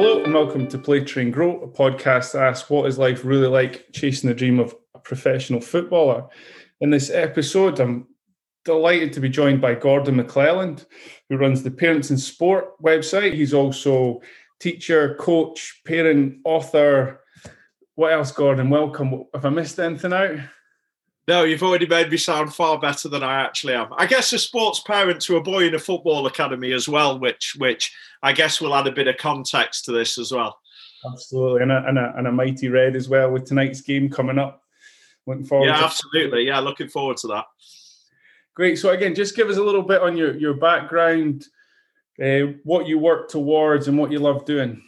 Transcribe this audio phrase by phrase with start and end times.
[0.00, 3.48] Hello and welcome to Play Train Grow, a podcast that asks what is life really
[3.48, 6.28] like chasing the dream of a professional footballer.
[6.80, 8.06] In this episode, I'm
[8.64, 10.86] delighted to be joined by Gordon McClelland,
[11.28, 13.34] who runs the Parents in Sport website.
[13.34, 14.20] He's also
[14.60, 17.18] teacher, coach, parent, author.
[17.96, 18.70] What else, Gordon?
[18.70, 19.24] Welcome.
[19.34, 20.38] Have I missed anything out?
[21.28, 23.88] No, you've already made me sound far better than I actually am.
[23.98, 27.54] I guess a sports parent to a boy in a football academy as well, which
[27.58, 30.58] which I guess will add a bit of context to this as well.
[31.04, 34.38] Absolutely, and a, and a, and a mighty red as well with tonight's game coming
[34.38, 34.62] up.
[35.26, 35.66] Looking forward.
[35.66, 36.46] Yeah, absolutely.
[36.46, 37.44] Yeah, looking forward to that.
[38.54, 38.78] Great.
[38.78, 41.44] So again, just give us a little bit on your your background,
[42.24, 44.82] uh, what you work towards, and what you love doing.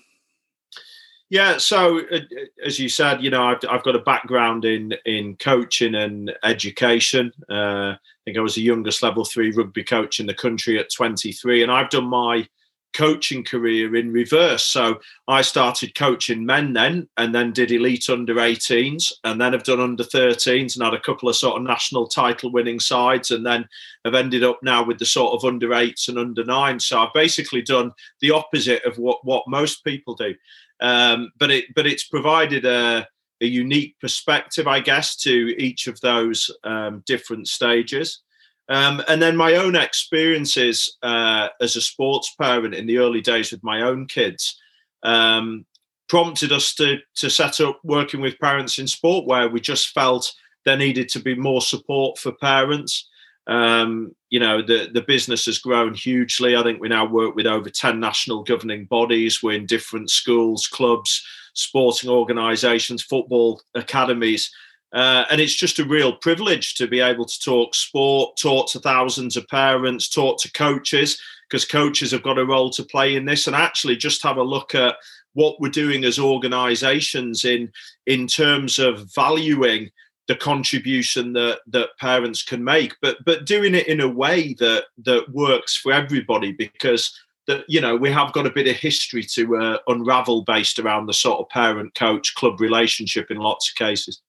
[1.30, 2.18] Yeah, so uh,
[2.66, 7.32] as you said, you know, I've, I've, got a background in in coaching and education.
[7.48, 10.92] Uh, I think I was the youngest level three rugby coach in the country at
[10.92, 12.48] 23, and I've done my
[12.92, 14.64] coaching career in reverse.
[14.64, 19.65] So I started coaching men then, and then did elite under 18s, and then have
[19.65, 23.45] done under 13s, and had a couple of sort of national title winning sides, and
[23.45, 23.68] then
[24.04, 26.87] have ended up now with the sort of under eights and under nines.
[26.87, 30.34] So I've basically done the opposite of what what most people do.
[30.80, 33.06] Um, but it but it's provided a,
[33.40, 38.22] a, unique perspective, I guess, to each of those um, different stages.
[38.71, 43.51] Um, and then my own experiences uh, as a sports parent in the early days
[43.51, 44.57] with my own kids
[45.02, 45.66] um,
[46.09, 50.32] prompted us to to set up working with parents in sport, where we just felt
[50.65, 53.09] there needed to be more support for parents.
[53.46, 56.55] Um, you know, the, the business has grown hugely.
[56.55, 59.43] I think we now work with over 10 national governing bodies.
[59.43, 61.24] We're in different schools, clubs,
[61.55, 64.53] sporting organisations, football academies.
[64.93, 68.81] Uh, and it's just a real privilege to be able to talk sport, talk to
[68.81, 73.25] thousands of parents, talk to coaches, because coaches have got a role to play in
[73.25, 74.97] this, and actually just have a look at
[75.34, 77.71] what we're doing as organisations in
[78.06, 79.91] in terms of valuing
[80.27, 84.84] the contribution that that parents can make but but doing it in a way that
[85.05, 89.23] that works for everybody because that you know we have got a bit of history
[89.23, 93.77] to uh, unravel based around the sort of parent coach club relationship in lots of
[93.77, 94.21] cases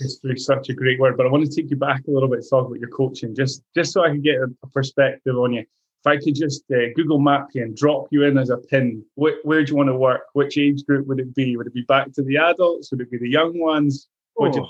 [0.00, 2.28] history is such a great word but i want to take you back a little
[2.28, 5.52] bit to talk about your coaching just just so i can get a, perspective on
[5.52, 8.56] you if i could just uh, google map you and drop you in as a
[8.56, 11.66] pin where, where do you want to work which age group would it be would
[11.66, 14.68] it be back to the adults would it be the young ones oh.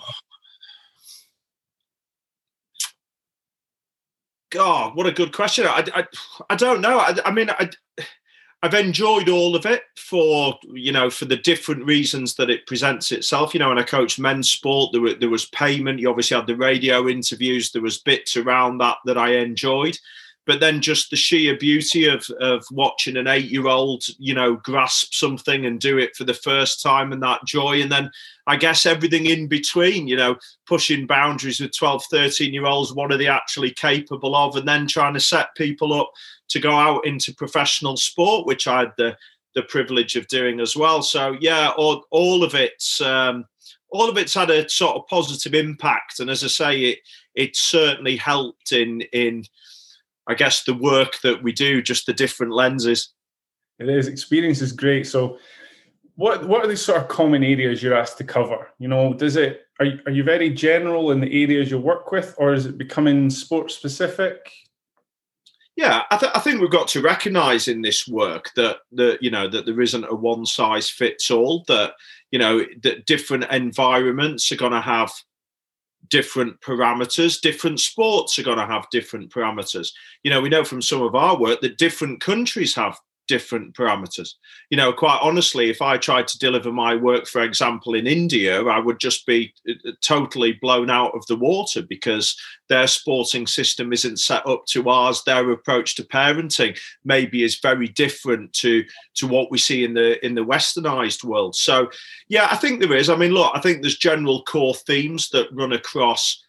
[4.51, 5.65] God, what a good question.
[5.65, 6.07] I, I,
[6.51, 6.99] I don't know.
[6.99, 7.71] I, I mean, I,
[8.63, 13.11] I've enjoyed all of it for you know for the different reasons that it presents
[13.11, 13.55] itself.
[13.55, 15.99] You know, when I coached men's sport, there, were, there was payment.
[15.99, 17.73] You obviously had the radio interviews.
[17.73, 19.99] There was bits around that that I enjoyed
[20.51, 24.57] but then just the sheer beauty of of watching an eight year old you know
[24.57, 27.81] grasp something and do it for the first time and that joy.
[27.81, 28.11] And then
[28.49, 30.35] i guess everything in between you know
[30.67, 34.57] pushing boundaries with 12 13 year olds what are they actually capable of?
[34.57, 36.11] And then trying to set people up
[36.49, 39.17] to go out into professional sport which i had the
[39.55, 41.01] the privilege of doing as well.
[41.01, 43.45] So yeah all, all of it's um,
[43.91, 46.19] all of it's had a sort of positive impact.
[46.19, 46.99] And as i say it
[47.37, 49.45] it certainly helped in in
[50.27, 53.13] I guess the work that we do, just the different lenses.
[53.79, 54.09] It is.
[54.09, 55.07] Experience is great.
[55.07, 55.39] So,
[56.17, 58.69] what what are the sort of common areas you're asked to cover?
[58.79, 62.13] You know, does it are you, are you very general in the areas you work
[62.13, 64.53] with, or is it becoming sport specific?
[65.77, 69.31] Yeah, I, th- I think we've got to recognise in this work that that you
[69.31, 71.65] know that there isn't a one size fits all.
[71.69, 71.95] That
[72.31, 75.11] you know that different environments are going to have
[76.11, 77.41] different parameters.
[77.41, 79.89] Different sports are going to have different parameters.
[80.23, 82.99] You know, we know from some of our work that different countries have
[83.31, 84.35] different parameters.
[84.71, 88.61] You know, quite honestly, if I tried to deliver my work, for example, in India,
[88.65, 92.37] I would just be uh, uh, totally blown out of the water because
[92.69, 95.23] their sporting system isn't set up to ours.
[95.23, 98.83] Their approach to parenting maybe is very different to
[99.15, 101.55] to what we see in the in the westernized world.
[101.55, 101.89] So,
[102.29, 103.09] yeah, I think there is.
[103.09, 106.43] I mean, look, I think there's general core themes that run across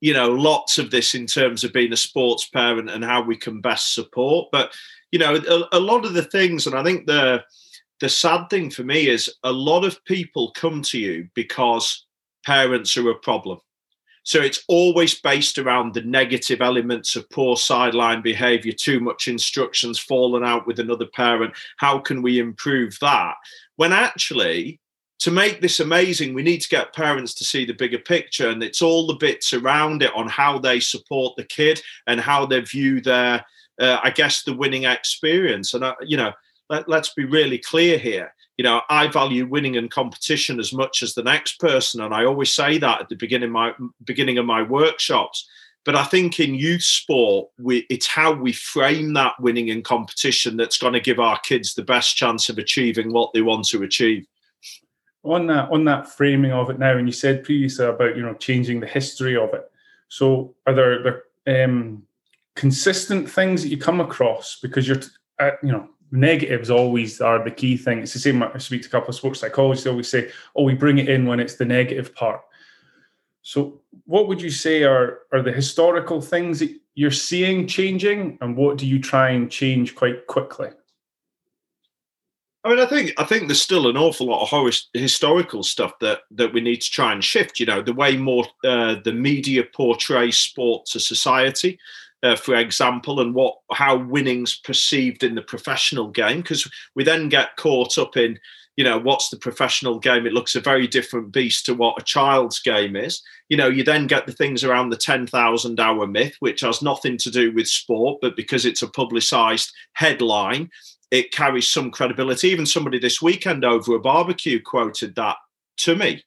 [0.00, 3.36] you know lots of this in terms of being a sports parent and how we
[3.36, 4.74] can best support but
[5.12, 7.44] you know, a, a lot of the things, and I think the
[8.00, 12.04] the sad thing for me is a lot of people come to you because
[12.44, 13.60] parents are a problem.
[14.24, 19.98] So it's always based around the negative elements of poor sideline behavior, too much instructions,
[19.98, 21.54] falling out with another parent.
[21.76, 23.34] How can we improve that?
[23.76, 24.80] When actually,
[25.20, 28.48] to make this amazing, we need to get parents to see the bigger picture.
[28.50, 32.46] And it's all the bits around it on how they support the kid and how
[32.46, 33.44] they view their
[33.80, 35.74] uh, I guess, the winning experience.
[35.74, 36.32] And, I, you know,
[36.68, 38.34] let, let's be really clear here.
[38.56, 42.24] You know, I value winning and competition as much as the next person, and I
[42.24, 43.72] always say that at the beginning of my
[44.04, 45.48] beginning of my workshops.
[45.84, 50.56] But I think in youth sport, we, it's how we frame that winning and competition
[50.56, 53.82] that's going to give our kids the best chance of achieving what they want to
[53.82, 54.26] achieve.
[55.24, 58.34] On that, on that framing of it now, and you said previously about you know
[58.34, 59.70] changing the history of it.
[60.08, 62.04] So, are there, there um,
[62.54, 65.00] consistent things that you come across because you're,
[65.38, 68.00] uh, you know, negatives always are the key thing.
[68.00, 68.42] It's the same.
[68.42, 69.84] I speak to a couple of sports psychologists.
[69.84, 72.42] They always say, "Oh, we bring it in when it's the negative part."
[73.40, 78.56] So, what would you say are are the historical things that you're seeing changing, and
[78.56, 80.68] what do you try and change quite quickly?
[82.64, 86.20] I mean, I think I think there's still an awful lot of historical stuff that
[86.30, 87.58] that we need to try and shift.
[87.58, 91.78] You know, the way more uh, the media portrays sport to society,
[92.22, 97.28] uh, for example, and what how winning's perceived in the professional game, because we then
[97.28, 98.38] get caught up in
[98.76, 100.26] you know what's the professional game?
[100.26, 103.22] It looks a very different beast to what a child's game is.
[103.48, 107.18] You know you then get the things around the 10,000 hour myth which has nothing
[107.18, 110.70] to do with sport but because it's a publicized headline
[111.10, 112.48] it carries some credibility.
[112.48, 115.36] Even somebody this weekend over a barbecue quoted that
[115.78, 116.22] to me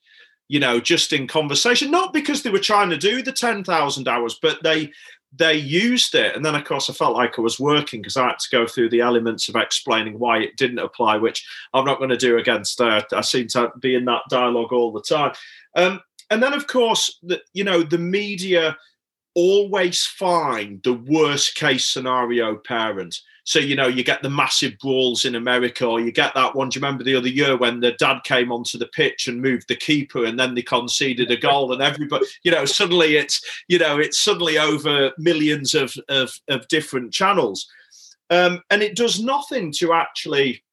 [0.48, 1.90] you know just in conversation.
[1.90, 4.92] Not because they were trying to do the 10,000 hours but they
[5.36, 6.34] they used it.
[6.34, 8.66] And then, of course, I felt like I was working because I had to go
[8.66, 12.38] through the elements of explaining why it didn't apply, which I'm not going to do
[12.38, 12.80] against.
[12.80, 15.32] Uh, I seem to be in that dialogue all the time.
[15.74, 16.00] Um,
[16.30, 18.76] and then, of course, the, you know, the media
[19.34, 23.20] always find the worst case scenario parent.
[23.46, 26.68] So, you know, you get the massive brawls in America, or you get that one.
[26.68, 29.68] Do you remember the other year when the dad came onto the pitch and moved
[29.68, 33.78] the keeper and then they conceded a goal and everybody, you know, suddenly it's, you
[33.78, 37.68] know, it's suddenly over millions of, of, of different channels.
[38.30, 40.64] Um, and it does nothing to actually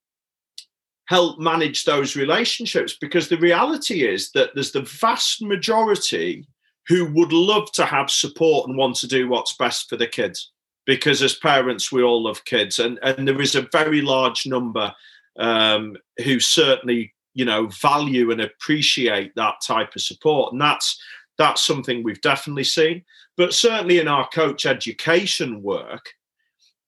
[1.06, 6.44] help manage those relationships because the reality is that there's the vast majority
[6.88, 10.53] who would love to have support and want to do what's best for the kids
[10.86, 12.80] because as parents we all love kids.
[12.80, 14.94] And and there is a very large number
[15.38, 20.54] um, who certainly you know value and appreciate that type of support.
[20.54, 21.02] And that's
[21.38, 23.04] that's something we've definitely seen.
[23.38, 26.14] But certainly in our coach education work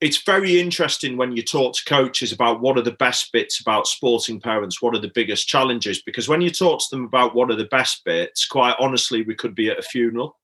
[0.02, 3.88] it's very interesting when you talk to coaches about what are the best bits about
[3.88, 6.02] sporting parents what are the biggest challenges?
[6.02, 9.36] Because when you talk to them about what are the best bits quite honestly we
[9.36, 10.38] could be at a funeral.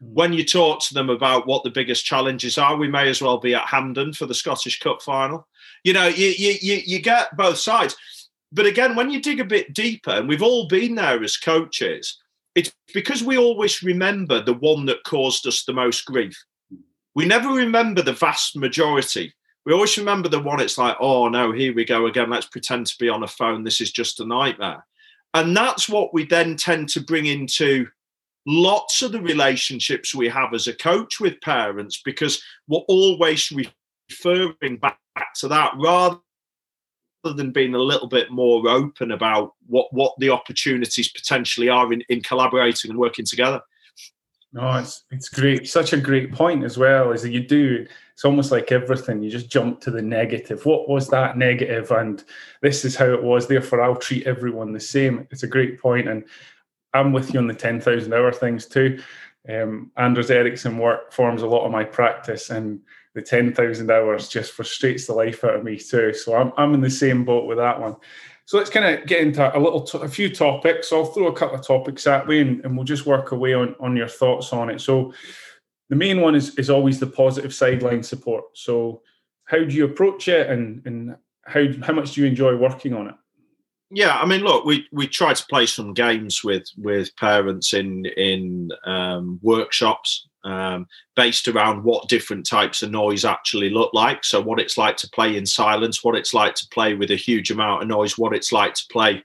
[0.00, 0.14] Hmm.
[0.14, 3.38] when you talk to them about what the biggest challenges are, we may as well
[3.38, 5.46] be at Hampden for the Scottish Cup final.
[5.84, 7.96] You know, you you you get both sides.
[8.52, 12.18] But again, when you dig a bit deeper, and we've all been there as coaches,
[12.54, 16.36] it's because we always remember the one that caused us the most grief.
[17.14, 19.32] We never remember the vast majority.
[19.64, 22.30] We always remember the one it's like, oh no, here we go again.
[22.30, 23.62] Let's pretend to be on a phone.
[23.62, 24.84] This is just a nightmare.
[25.34, 27.86] And that's what we then tend to bring into
[28.46, 34.76] lots of the relationships we have as a coach with parents because we're always referring
[34.78, 34.98] back
[35.36, 36.18] to that rather
[37.22, 42.02] than being a little bit more open about what what the opportunities potentially are in,
[42.08, 43.60] in collaborating and working together.
[44.52, 45.68] No, it's it's great.
[45.68, 47.12] Such a great point as well.
[47.12, 47.86] Is that you do
[48.20, 49.22] it's almost like everything.
[49.22, 50.66] You just jump to the negative.
[50.66, 51.90] What was that negative?
[51.90, 52.22] And
[52.60, 53.46] this is how it was.
[53.46, 55.26] Therefore, I'll treat everyone the same.
[55.30, 55.78] It's a great.
[55.82, 56.24] And
[56.92, 59.00] I'm with you on the 10,000 hour things too.
[59.48, 62.80] Um, Anders Ericsson work forms a lot of my practice, and
[63.14, 66.12] the 10,000 hours just frustrates the life out of me too.
[66.12, 67.96] So I'm, I'm in the same boat with that one.
[68.44, 70.92] So let's kind of get into a little, a few topics.
[70.92, 73.74] I'll throw a couple of topics that way, and, and we'll just work away on,
[73.80, 74.80] on your thoughts on it.
[74.80, 75.14] So
[75.88, 78.44] the main one is, is always the positive sideline support.
[78.54, 79.02] So
[79.44, 83.08] how do you approach it, and, and how, how much do you enjoy working on
[83.08, 83.14] it?
[83.90, 88.06] Yeah, I mean, look, we we try to play some games with with parents in
[88.16, 94.24] in um, workshops um, based around what different types of noise actually look like.
[94.24, 97.16] So, what it's like to play in silence, what it's like to play with a
[97.16, 99.24] huge amount of noise, what it's like to play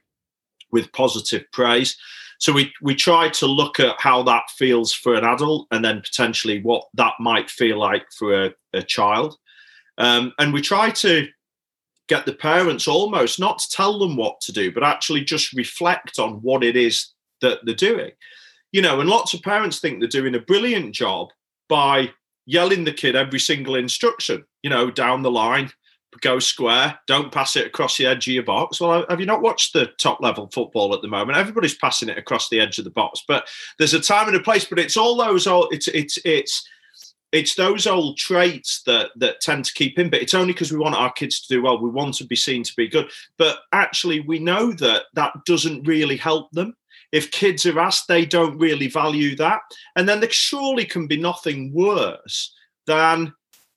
[0.72, 1.96] with positive praise.
[2.38, 6.00] So we we try to look at how that feels for an adult, and then
[6.00, 9.36] potentially what that might feel like for a, a child.
[9.98, 11.26] Um, and we try to
[12.08, 16.18] get the parents almost not to tell them what to do, but actually just reflect
[16.18, 17.08] on what it is
[17.40, 18.12] that they're doing.
[18.72, 21.28] You know, and lots of parents think they're doing a brilliant job
[21.68, 22.10] by
[22.46, 25.70] yelling the kid every single instruction, you know, down the line,
[26.20, 28.80] go square, don't pass it across the edge of your box.
[28.80, 31.38] Well, have you not watched the top level football at the moment?
[31.38, 33.46] Everybody's passing it across the edge of the box, but
[33.78, 34.64] there's a time and a place.
[34.64, 35.46] But it's all those.
[35.46, 36.66] All it's it's it's
[37.36, 40.78] it's those old traits that that tend to keep in but it's only because we
[40.78, 43.10] want our kids to do well we want to be seen to be good.
[43.38, 46.76] But actually we know that that doesn't really help them.
[47.12, 49.60] If kids are asked they don't really value that.
[49.94, 52.54] And then there surely can be nothing worse
[52.86, 53.32] than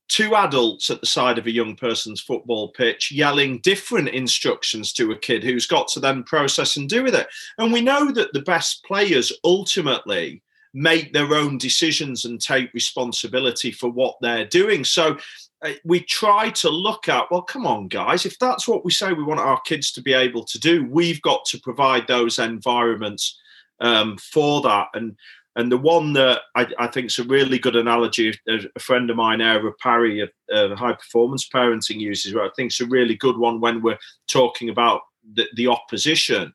[0.08, 5.12] two adults at the side of a young person's football pitch yelling different instructions to
[5.12, 7.28] a kid who's got to then process and do with it.
[7.58, 10.42] And we know that the best players ultimately
[10.74, 14.84] make their own decisions and take responsibility for what they're doing.
[14.84, 15.18] So
[15.64, 19.12] uh, we try to look at, well, come on, guys, if that's what we say
[19.14, 23.40] we want our kids to be able to do, we've got to provide those environments
[23.80, 24.88] um, for that.
[24.94, 25.16] And
[25.56, 29.18] and the one that I, I think is a really good analogy, a friend of
[29.18, 33.38] mine, Era Parry, a, high performance parenting uses, where I think it's a really good
[33.38, 33.98] one when we're
[34.30, 35.02] talking about
[35.34, 36.54] the, the opposition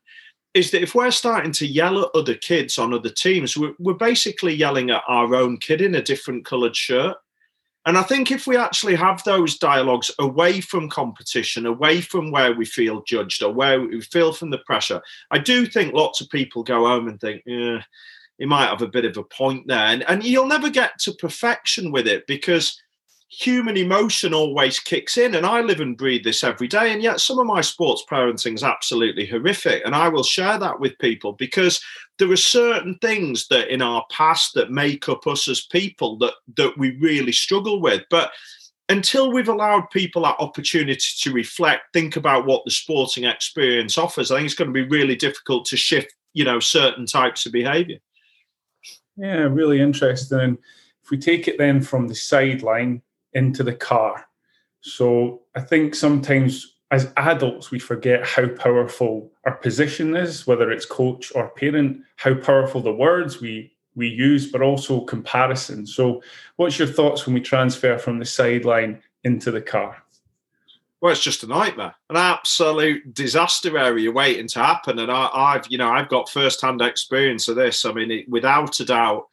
[0.55, 3.95] is that if we're starting to yell at other kids on other teams, we're, we're
[3.95, 7.17] basically yelling at our own kid in a different coloured shirt.
[7.87, 12.55] And I think if we actually have those dialogues away from competition, away from where
[12.55, 16.31] we feel judged or where we feel from the pressure, I do think lots of
[16.31, 17.83] people go home and think, yeah,
[18.39, 19.87] he might have a bit of a point there.
[19.87, 22.81] And, and you'll never get to perfection with it because
[23.29, 27.19] human emotion always kicks in and i live and breathe this every day and yet
[27.19, 31.33] some of my sports parenting is absolutely horrific and i will share that with people
[31.33, 31.81] because
[32.19, 36.35] there are certain things that in our past that make up us as people that
[36.57, 38.03] that we really struggle with.
[38.11, 38.31] But
[38.89, 44.31] until we've allowed people that opportunity to reflect think about what the sporting experience offers
[44.31, 47.53] i think it's going to be really difficult to shift you know certain types of
[47.53, 47.99] behavior.
[49.17, 50.59] Yeah really interesting.
[51.03, 53.03] If we take it then from the sideline
[53.35, 54.27] into the car.
[54.81, 60.87] So I think sometimes as adults, we forget how powerful our position is, whether it's
[60.87, 65.87] coach or parent, how powerful the words we we use, but also comparison.
[65.87, 66.23] So,
[66.57, 70.03] what's your thoughts when we transfer from the sideline into the car?
[71.01, 74.99] Well, it's just a nightmare, an absolute disaster area waiting to happen.
[74.99, 77.85] And I, have you know, I've got first-hand experience of this.
[77.85, 79.29] I mean, it, without a doubt,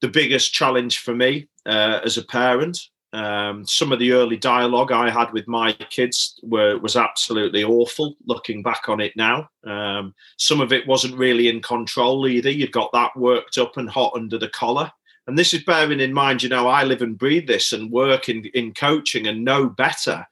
[0.00, 2.78] the biggest challenge for me uh, as a parent
[3.12, 8.16] um, some of the early dialogue I had with my kids were was absolutely awful.
[8.26, 12.50] Looking back on it now, um, some of it wasn't really in control either.
[12.50, 14.90] You've got that worked up and hot under the collar.
[15.26, 18.28] And this is bearing in mind, you know, I live and breathe this and work
[18.28, 20.26] in, in coaching and know better.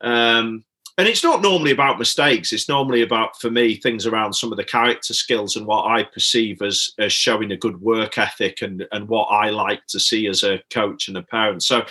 [0.00, 0.64] Um,
[0.98, 2.52] and it's not normally about mistakes.
[2.52, 6.02] It's normally about, for me, things around some of the character skills and what I
[6.02, 10.26] perceive as, as showing a good work ethic and, and what I like to see
[10.26, 11.62] as a coach and a parent.
[11.62, 11.84] So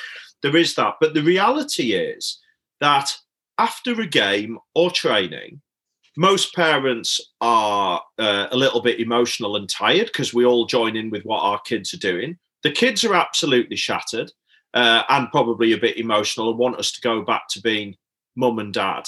[0.43, 0.95] there is that.
[1.01, 2.39] But the reality is
[2.79, 3.11] that
[3.57, 5.61] after a game or training,
[6.15, 11.09] most parents are uh, a little bit emotional and tired because we all join in
[11.09, 12.37] with what our kids are doing.
[12.61, 14.31] The kids are absolutely shattered
[14.75, 17.95] uh, and probably a bit emotional and want us to go back to being
[18.35, 19.03] mum and dad.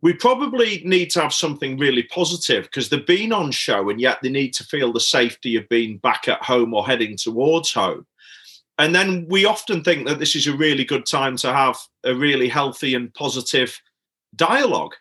[0.00, 4.18] We probably need to have something really positive because they've been on show and yet
[4.20, 8.04] they need to feel the safety of being back at home or heading towards home.
[8.78, 12.14] And then we often think that this is a really good time to have a
[12.14, 13.80] really healthy and positive
[14.34, 14.94] dialogue.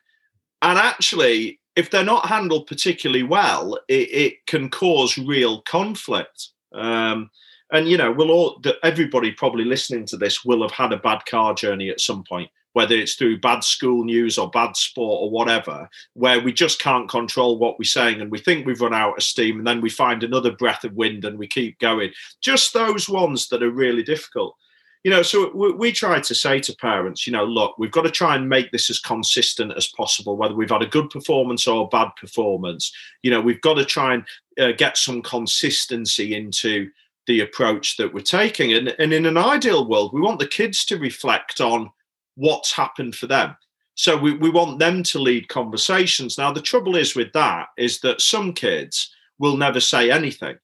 [0.62, 6.50] And actually, if they're not handled particularly well, it, it can cause real conflict.
[6.74, 7.32] Um,
[7.72, 11.26] and you know, we'll all everybody probably listening to this will have had a bad
[11.26, 15.30] car journey at some point whether it's through bad school news or bad sport or
[15.30, 19.18] whatever, where we just can't control what we're saying and we think we've run out
[19.18, 22.12] of steam and then we find another breath of wind and we keep going.
[22.42, 24.56] Just those ones that are really difficult.
[25.04, 28.12] You know, so we, try to say to parents, you know, look, we've got to
[28.12, 31.86] try and make this as consistent as possible, whether we've had a good performance or
[31.86, 32.94] a bad performance.
[33.24, 34.24] You know, we've got to try and
[34.60, 36.92] uh, get some consistency into
[37.26, 38.74] the approach that we're taking.
[38.74, 41.90] And, and in an ideal world, we want the kids to reflect on
[42.36, 43.56] what's happened for them.
[43.96, 46.38] So we, we want them to lead conversations.
[46.38, 50.58] Now, the trouble is with that is that some kids will never say anything.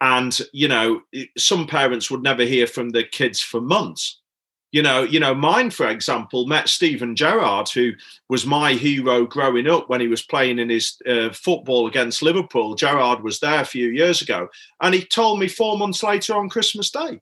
[0.00, 1.00] And, you know,
[1.36, 4.20] some parents would never hear from their kids for months.
[4.70, 7.92] You know, you know, mine, for example, met Steven Gerrard, who
[8.28, 12.74] was my hero growing up when he was playing in his uh, football against Liverpool.
[12.74, 14.48] Gerrard was there a few years ago,
[14.82, 17.20] and he told me four months later on Christmas Day.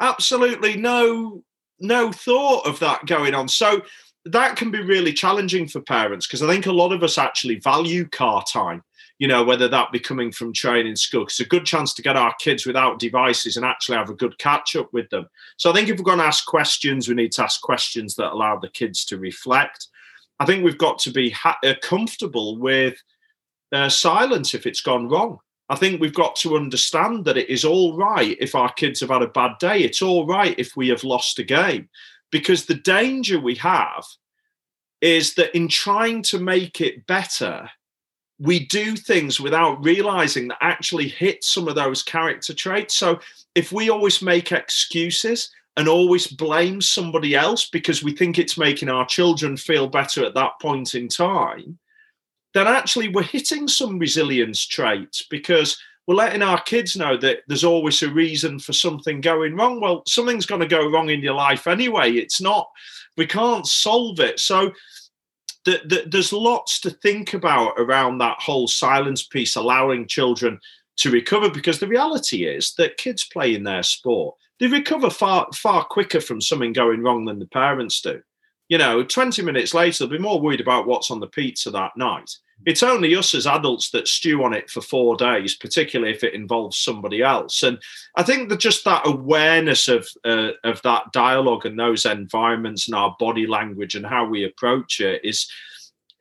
[0.00, 1.44] Absolutely no
[1.80, 3.48] no thought of that going on.
[3.48, 3.82] So
[4.26, 7.60] that can be really challenging for parents because I think a lot of us actually
[7.60, 8.82] value car time.
[9.18, 12.16] You know, whether that be coming from training school, it's a good chance to get
[12.16, 15.26] our kids without devices and actually have a good catch up with them.
[15.56, 18.32] So I think if we're going to ask questions, we need to ask questions that
[18.32, 19.86] allow the kids to reflect.
[20.38, 23.02] I think we've got to be ha- uh, comfortable with
[23.72, 25.38] uh, silence if it's gone wrong.
[25.68, 29.10] I think we've got to understand that it is all right if our kids have
[29.10, 29.80] had a bad day.
[29.80, 31.88] It's all right if we have lost a game.
[32.30, 34.04] Because the danger we have
[35.00, 37.68] is that in trying to make it better,
[38.38, 42.96] we do things without realizing that actually hit some of those character traits.
[42.96, 43.18] So
[43.54, 48.88] if we always make excuses and always blame somebody else because we think it's making
[48.88, 51.78] our children feel better at that point in time,
[52.56, 57.64] then actually we're hitting some resilience traits because we're letting our kids know that there's
[57.64, 59.78] always a reason for something going wrong.
[59.78, 62.12] Well, something's going to go wrong in your life anyway.
[62.12, 62.66] It's not,
[63.18, 64.40] we can't solve it.
[64.40, 64.72] So
[65.66, 70.58] the, the, there's lots to think about around that whole silence piece, allowing children
[70.98, 74.34] to recover because the reality is that kids play in their sport.
[74.60, 78.22] They recover far, far quicker from something going wrong than the parents do.
[78.70, 81.92] You know, 20 minutes later, they'll be more worried about what's on the pizza that
[81.98, 82.30] night
[82.64, 86.34] it's only us as adults that stew on it for four days, particularly if it
[86.34, 87.62] involves somebody else.
[87.62, 87.78] And
[88.16, 92.94] I think that just that awareness of uh, of that dialogue and those environments and
[92.94, 95.50] our body language and how we approach it is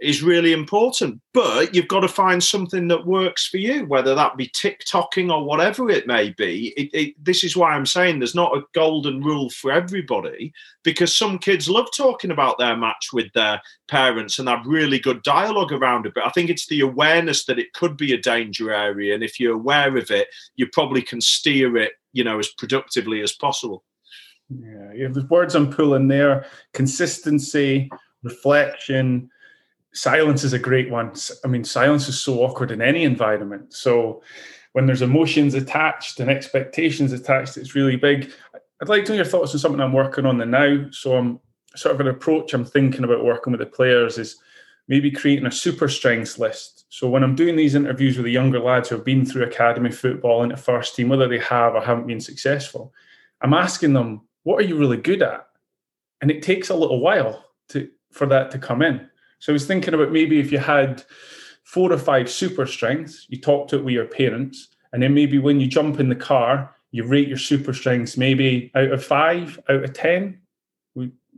[0.01, 1.21] is really important.
[1.33, 5.45] But you've got to find something that works for you, whether that be TikToking or
[5.45, 6.73] whatever it may be.
[6.75, 10.51] It, it, this is why I'm saying there's not a golden rule for everybody,
[10.83, 15.23] because some kids love talking about their match with their parents and have really good
[15.23, 16.13] dialogue around it.
[16.13, 19.13] But I think it's the awareness that it could be a danger area.
[19.13, 23.21] And if you're aware of it, you probably can steer it, you know, as productively
[23.21, 23.83] as possible.
[24.49, 25.07] Yeah, yeah.
[25.07, 27.89] The words I'm pulling there: consistency,
[28.23, 29.29] reflection,
[29.95, 31.13] silence is a great one.
[31.43, 33.73] I mean, silence is so awkward in any environment.
[33.73, 34.21] So
[34.73, 38.31] when there's emotions attached and expectations attached, it's really big.
[38.81, 40.87] I'd like to know your thoughts on something I'm working on the now.
[40.91, 41.39] So I'm
[41.75, 44.37] sort of an approach I'm thinking about working with the players is
[44.87, 46.85] maybe creating a super strengths list.
[46.89, 49.91] So when I'm doing these interviews with the younger lads who have been through academy
[49.91, 52.93] football into first team, whether they have or haven't been successful,
[53.41, 55.47] I'm asking them, what are you really good at?
[56.21, 59.09] And it takes a little while to for that to come in.
[59.45, 61.03] So I was thinking about maybe if you had
[61.65, 65.37] four or five super strengths, you talked to it with your parents, and then maybe
[65.37, 69.59] when you jump in the car, you rate your super strengths maybe out of five,
[69.69, 70.41] out of ten.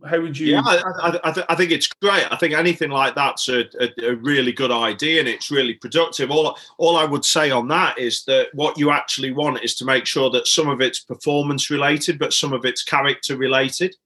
[0.05, 0.53] How would you?
[0.53, 2.25] Yeah, I, I, I think it's great.
[2.31, 6.31] I think anything like that's a, a, a, really good idea, and it's really productive.
[6.31, 9.85] All all I would say on that is that what you actually want is to
[9.85, 13.97] make sure that some of it's performance related, but some of it's character related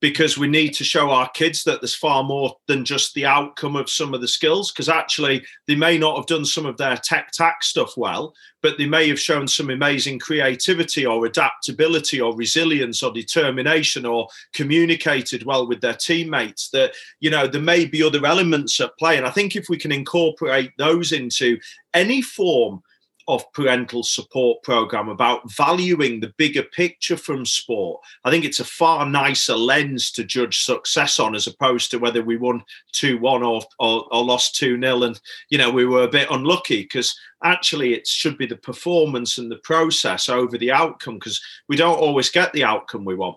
[0.00, 3.76] because we need to show our kids that there's far more than just the outcome
[3.76, 4.72] of some of the skills.
[4.72, 8.78] Because actually, they may not have done some of their tech tac stuff well, but
[8.78, 15.44] they may have shown some amazing creativity or adaptability or resilience or determination or communicated
[15.44, 16.70] well with their teammates.
[16.70, 19.18] That, you know, there may be other elements at play.
[19.18, 21.58] And I think if we can incorporate those into
[21.92, 22.82] any form
[23.28, 28.00] of parental support program about valuing the bigger picture from sport.
[28.24, 32.22] I think it's a far nicer lens to judge success on as opposed to whether
[32.22, 36.04] we won 2 1 or, or, or lost 2 0 and, you know, we were
[36.04, 40.72] a bit unlucky because actually it should be the performance and the process over the
[40.72, 43.36] outcome because we don't always get the outcome we want.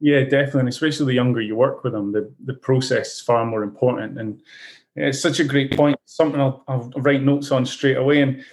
[0.00, 0.60] Yeah, definitely.
[0.60, 4.18] And especially the younger you work with them, the, the process is far more important.
[4.18, 4.40] And
[4.96, 5.98] it's such a great point.
[6.06, 8.22] Something I'll, I'll write notes on straight away.
[8.22, 8.44] And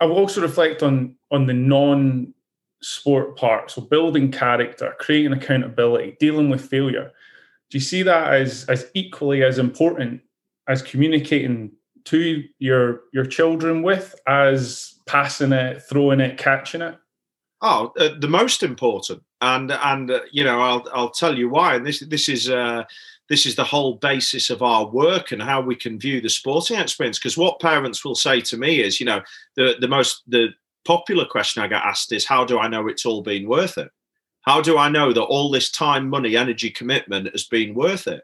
[0.00, 2.34] I will also reflect on on the non
[2.82, 3.70] sport part.
[3.70, 7.12] So building character, creating accountability, dealing with failure.
[7.70, 10.20] Do you see that as as equally as important
[10.68, 11.72] as communicating
[12.04, 16.96] to your your children with as passing it, throwing it, catching it?
[17.62, 21.76] Oh, uh, the most important, and and uh, you know, I'll I'll tell you why.
[21.76, 22.84] And this this is uh,
[23.28, 26.78] this is the whole basis of our work and how we can view the sporting
[26.78, 27.18] experience.
[27.18, 29.22] Because what parents will say to me is, you know,
[29.56, 30.48] the the most the
[30.84, 33.90] popular question I get asked is, how do I know it's all been worth it?
[34.42, 38.22] How do I know that all this time, money, energy, commitment has been worth it?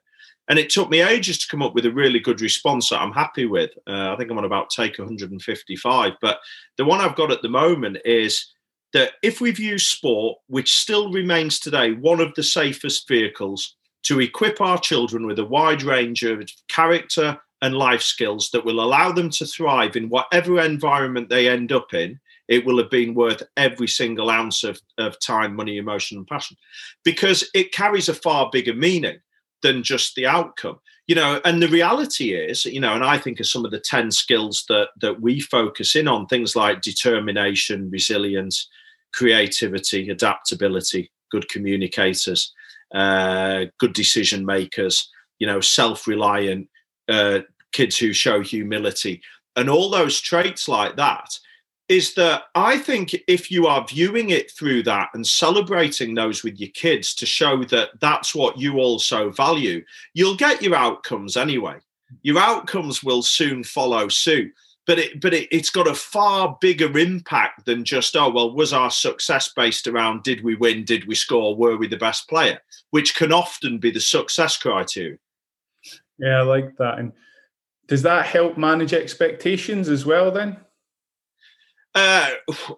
[0.49, 3.13] And it took me ages to come up with a really good response that I'm
[3.13, 3.71] happy with.
[3.87, 6.13] Uh, I think I'm on about take 155.
[6.21, 6.41] But
[6.77, 8.53] the one I've got at the moment is
[8.93, 14.21] that if we view sport, which still remains today one of the safest vehicles to
[14.21, 19.13] equip our children with a wide range of character and life skills that will allow
[19.13, 23.43] them to thrive in whatever environment they end up in, it will have been worth
[23.57, 26.57] every single ounce of, of time, money, emotion, and passion
[27.05, 29.19] because it carries a far bigger meaning
[29.63, 30.81] than just the outcome.
[31.07, 33.81] You know, and the reality is, you know, and I think of some of the
[33.81, 38.69] 10 skills that that we focus in on, things like determination, resilience,
[39.13, 42.53] creativity, adaptability, good communicators
[42.95, 46.69] uh, good decision makers, you know, self reliant,
[47.09, 47.41] uh,
[47.73, 49.23] kids who show humility,
[49.57, 51.39] and all those traits like that.
[51.89, 56.61] is that I think if you are viewing it through that and celebrating those with
[56.61, 61.79] your kids to show that that's what you also value, you'll get your outcomes anyway.
[62.23, 64.53] Your outcomes will soon follow suit.
[64.91, 68.73] But it, but it, it's got a far bigger impact than just oh well was
[68.73, 72.61] our success based around did we win did we score were we the best player
[72.91, 75.17] which can often be the success criteria.
[76.19, 76.99] Yeah, I like that.
[76.99, 77.13] And
[77.87, 80.57] does that help manage expectations as well then?
[81.95, 82.31] Uh,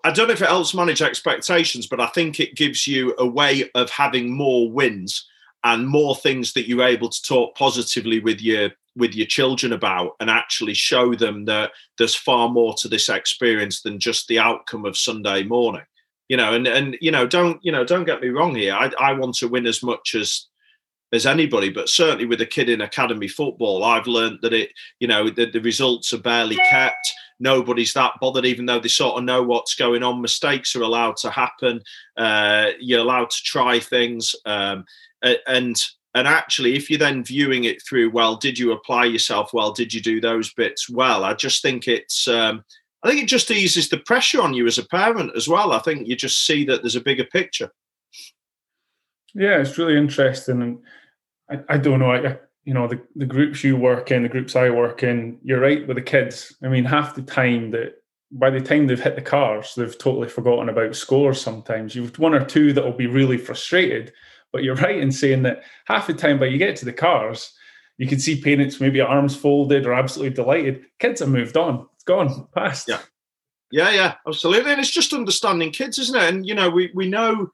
[0.05, 3.27] I don't know if it helps manage expectations, but I think it gives you a
[3.27, 5.27] way of having more wins
[5.65, 10.13] and more things that you're able to talk positively with your with your children about
[10.21, 14.85] and actually show them that there's far more to this experience than just the outcome
[14.85, 15.85] of Sunday morning.
[16.29, 18.75] You know, and and you know, don't you know, don't get me wrong here.
[18.75, 20.47] I, I want to win as much as
[21.13, 25.07] as anybody, but certainly with a kid in academy football, I've learned that it, you
[25.07, 27.13] know, the, the results are barely kept.
[27.43, 30.23] Nobody's that bothered, even though they sort of know what's going on.
[30.23, 31.83] Mistakes are allowed to happen.
[32.17, 34.85] Uh, you're allowed to try things, um,
[35.23, 35.77] and
[36.15, 39.73] and actually, if you're then viewing it through, well, did you apply yourself well?
[39.73, 41.25] Did you do those bits well?
[41.25, 42.29] I just think it's.
[42.29, 42.65] Um,
[43.03, 45.73] I think it just eases the pressure on you as a parent as well.
[45.73, 47.73] I think you just see that there's a bigger picture.
[49.35, 50.79] Yeah, it's really interesting, and
[51.51, 52.13] I, I don't know.
[52.13, 55.61] I, you know, the, the groups you work in, the groups I work in, you're
[55.61, 56.55] right with the kids.
[56.63, 60.29] I mean, half the time that by the time they've hit the cars, they've totally
[60.29, 61.95] forgotten about scores sometimes.
[61.95, 64.13] You've one or two that will be really frustrated,
[64.53, 67.53] but you're right in saying that half the time by you get to the cars,
[67.99, 70.85] you can see parents maybe arms folded or absolutely delighted.
[70.99, 71.87] Kids have moved on.
[71.95, 72.89] It's gone, past.
[72.89, 73.01] Yeah.
[73.71, 74.71] Yeah, yeah, absolutely.
[74.71, 76.29] And it's just understanding kids, isn't it?
[76.29, 77.51] And you know, we we know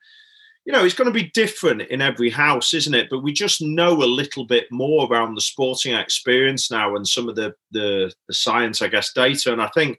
[0.69, 3.09] you know, it's going to be different in every house, isn't it?
[3.09, 7.27] But we just know a little bit more around the sporting experience now and some
[7.27, 9.51] of the the, the science, I guess, data.
[9.51, 9.99] And I think,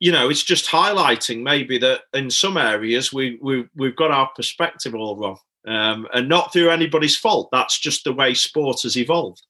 [0.00, 4.30] you know, it's just highlighting maybe that in some areas we we we've got our
[4.34, 7.50] perspective all wrong, um, and not through anybody's fault.
[7.52, 9.42] That's just the way sport has evolved.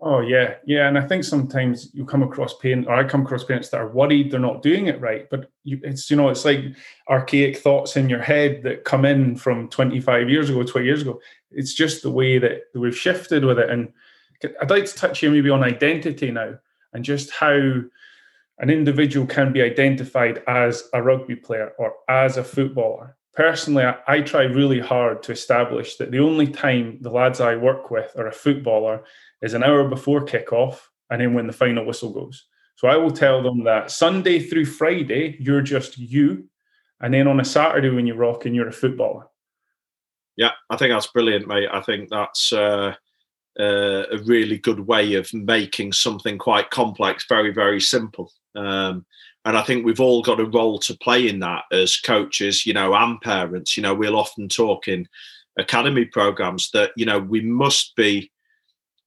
[0.00, 3.44] Oh yeah, yeah, and I think sometimes you come across parents, or I come across
[3.44, 5.28] parents that are worried they're not doing it right.
[5.30, 6.64] But you, it's you know, it's like
[7.08, 11.20] archaic thoughts in your head that come in from 25 years ago, 20 years ago.
[11.50, 13.68] It's just the way that we've shifted with it.
[13.68, 13.92] And
[14.60, 16.54] I'd like to touch here maybe on identity now,
[16.94, 17.82] and just how
[18.60, 23.16] an individual can be identified as a rugby player or as a footballer.
[23.34, 27.54] Personally, I, I try really hard to establish that the only time the lads I
[27.54, 29.04] work with are a footballer
[29.42, 32.46] is an hour before kickoff and then when the final whistle goes.
[32.76, 36.48] So I will tell them that Sunday through Friday, you're just you.
[37.00, 39.26] And then on a Saturday when you rock and you're a footballer.
[40.36, 41.68] Yeah, I think that's brilliant, mate.
[41.72, 42.94] I think that's uh,
[43.58, 48.32] uh, a really good way of making something quite complex very, very simple.
[48.54, 49.04] Um,
[49.44, 52.74] and I think we've all got a role to play in that as coaches, you
[52.74, 53.76] know, and parents.
[53.76, 55.08] You know, we'll often talk in
[55.58, 58.30] academy programs that, you know, we must be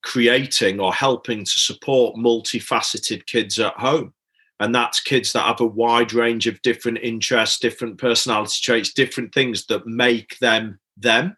[0.03, 4.13] creating or helping to support multifaceted kids at home.
[4.59, 9.33] And that's kids that have a wide range of different interests, different personality traits, different
[9.33, 11.35] things that make them them.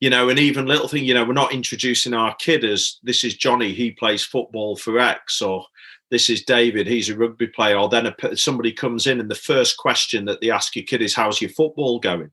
[0.00, 3.24] You know, and even little thing, you know, we're not introducing our kid as this
[3.24, 5.64] is Johnny, he plays football for X, or
[6.10, 7.76] this is David, he's a rugby player.
[7.76, 11.02] Or then a, somebody comes in and the first question that they ask your kid
[11.02, 12.30] is, How's your football going?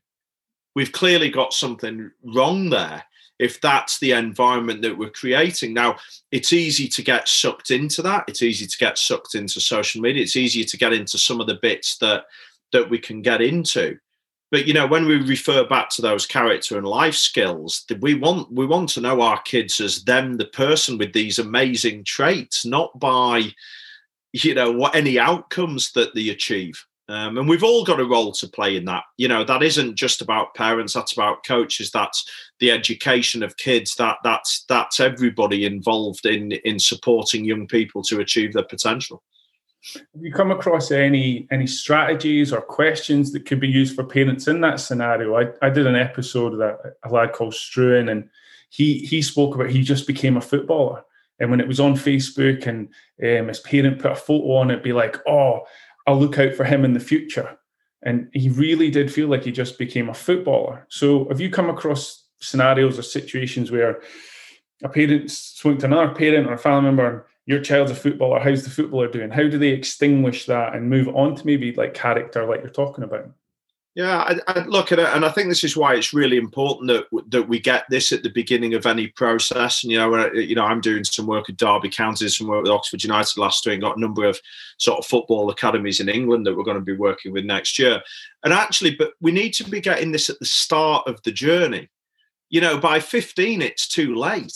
[0.76, 3.04] We've clearly got something wrong there
[3.42, 5.74] if that's the environment that we're creating.
[5.74, 5.98] Now,
[6.32, 8.24] it's easy to get sucked into that.
[8.28, 10.22] It's easy to get sucked into social media.
[10.22, 12.26] It's easier to get into some of the bits that
[12.72, 13.98] that we can get into.
[14.52, 18.52] But you know, when we refer back to those character and life skills, we want
[18.52, 22.98] we want to know our kids as them, the person with these amazing traits, not
[23.00, 23.54] by
[24.34, 26.86] you know what any outcomes that they achieve.
[27.10, 29.04] Um, and we've all got a role to play in that.
[29.18, 30.94] You know, that isn't just about parents.
[30.94, 31.92] That's about coaches.
[31.92, 32.26] That's
[32.60, 33.96] the education of kids.
[33.96, 39.24] That that's that's everybody involved in in supporting young people to achieve their potential.
[39.94, 44.48] Have you come across any any strategies or questions that could be used for parents
[44.48, 45.36] in that scenario?
[45.36, 48.30] I, I did an episode of a lad called Struan, and
[48.70, 51.04] he he spoke about he just became a footballer.
[51.40, 52.88] And when it was on Facebook and
[53.24, 55.62] um, his parent put a photo on it, be like, oh,
[56.08, 57.58] I'll look out for him in the future.
[58.04, 60.88] And he really did feel like he just became a footballer.
[60.90, 64.02] So have you come across scenarios or situations where
[64.84, 68.40] a parent spoke to another parent or a family member and your child's a footballer,
[68.40, 69.30] how's the footballer doing?
[69.30, 73.04] How do they extinguish that and move on to maybe like character like you're talking
[73.04, 73.30] about?
[73.94, 76.88] Yeah, I, I look at it, and I think this is why it's really important
[76.88, 79.84] that that we get this at the beginning of any process.
[79.84, 82.72] And you know, you know, I'm doing some work at Derby County, some work with
[82.72, 84.40] Oxford United last week, got a number of
[84.78, 88.02] sort of football academies in England that we're going to be working with next year.
[88.46, 91.90] And actually, but we need to be getting this at the start of the journey.
[92.50, 94.54] You know, by 15, it's too late.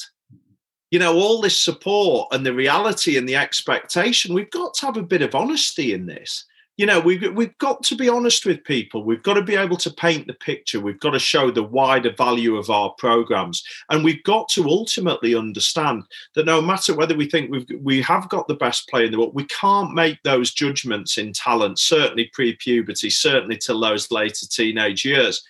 [0.91, 4.97] You know, all this support and the reality and the expectation, we've got to have
[4.97, 6.45] a bit of honesty in this
[6.77, 9.03] you know we've, we've got to be honest with people.
[9.03, 10.79] We've got to be able to paint the picture.
[10.79, 13.63] We've got to show the wider value of our programs.
[13.89, 16.03] And we've got to ultimately understand
[16.35, 19.19] that no matter whether we think we've we have got the best player in the
[19.19, 25.05] world we can't make those judgments in talent certainly pre-puberty certainly till those later teenage
[25.05, 25.43] years.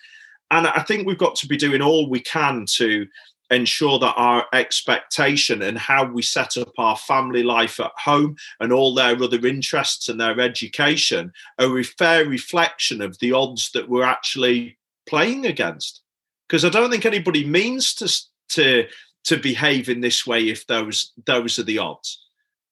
[0.52, 3.06] And i think we've got to be doing all we can to
[3.50, 8.72] ensure that our expectation and how we set up our family life at home and
[8.72, 13.88] all their other interests and their education are a fair reflection of the odds that
[13.88, 14.76] we're actually
[15.08, 16.02] playing against.
[16.48, 18.12] Because I don't think anybody means to
[18.48, 18.86] to
[19.24, 22.22] to behave in this way if those those are the odds.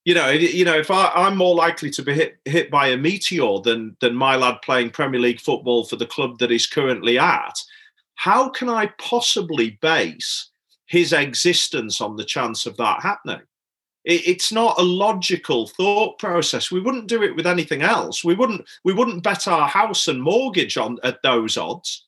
[0.05, 2.97] You know, you know, if I, I'm more likely to be hit hit by a
[2.97, 7.19] meteor than than my lad playing Premier League football for the club that he's currently
[7.19, 7.59] at,
[8.17, 10.51] how can I possibly base
[10.87, 13.40] his existence on the chance of that happening.
[14.05, 16.70] It, it's not a logical thought process.
[16.70, 18.25] We wouldn't do it with anything else.
[18.25, 22.07] We wouldn't we wouldn't bet our house and mortgage on at those odds.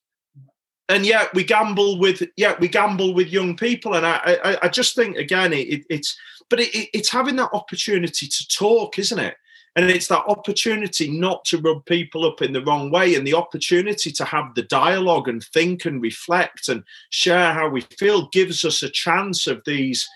[0.89, 3.95] And yet we gamble with yeah we gamble with young people.
[3.95, 6.17] And I I, I just think again it, it's
[6.49, 9.37] but it, it's having that opportunity to talk, isn't it?
[9.77, 13.35] And it's that opportunity not to rub people up in the wrong way and the
[13.35, 18.65] opportunity to have the dialogue and think and reflect and share how we feel gives
[18.65, 20.09] us a chance of these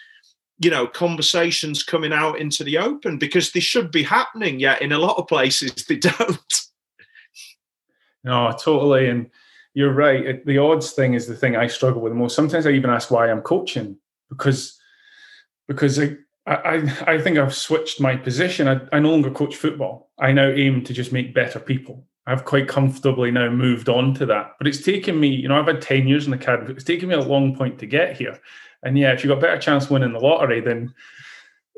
[0.61, 4.92] you know conversations coming out into the open because they should be happening yet in
[4.92, 6.38] a lot of places they don't.
[8.23, 9.09] No totally.
[9.09, 9.31] And
[9.73, 10.44] you're right.
[10.44, 12.37] The odds thing is the thing i struggle with the most.
[12.37, 13.96] Sometimes i even ask why i'm coaching
[14.29, 14.79] because
[15.68, 15.99] because
[16.55, 18.69] I, I think I've switched my position.
[18.69, 20.11] I, I no longer coach football.
[20.19, 22.07] I now aim to just make better people.
[22.27, 24.53] I've quite comfortably now moved on to that.
[24.59, 26.73] But it's taken me, you know, I've had 10 years in the academy.
[26.73, 28.39] It's taken me a long point to get here.
[28.83, 30.95] And yeah, if you've got a better chance winning the lottery than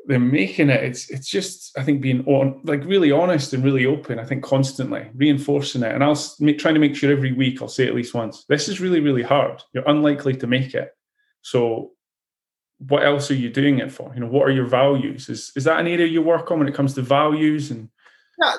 [0.07, 3.87] than making it, it's it's just I think being on like really honest and really
[3.87, 4.19] open.
[4.19, 7.69] I think constantly reinforcing it, and I'll make, trying to make sure every week I'll
[7.69, 9.63] say at least once, this is really really hard.
[9.73, 10.91] You're unlikely to make it,
[11.43, 11.93] so
[12.89, 14.13] what else are you doing it for?
[14.15, 15.29] You know, what are your values?
[15.29, 17.89] Is is that an area you work on when it comes to values and?
[18.41, 18.55] Yeah,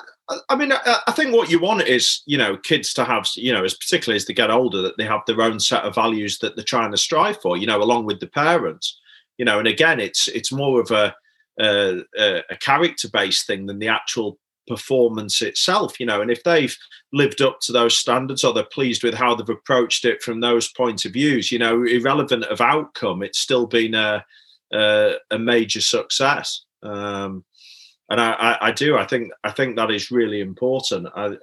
[0.48, 3.64] I mean, I think what you want is you know kids to have you know,
[3.64, 6.56] as particularly as they get older, that they have their own set of values that
[6.56, 7.56] they're trying to strive for.
[7.56, 8.98] You know, along with the parents.
[9.36, 11.14] You know, and again, it's it's more of a
[11.60, 16.30] uh, uh, a, a character based thing than the actual performance itself you know and
[16.30, 16.76] if they've
[17.12, 20.72] lived up to those standards or they're pleased with how they've approached it from those
[20.72, 24.24] point of views you know irrelevant of outcome it's still been a
[24.74, 26.64] a, a major success.
[26.82, 27.44] Um,
[28.10, 31.08] and I, I, I, do i think i think that is really important.
[31.16, 31.36] I,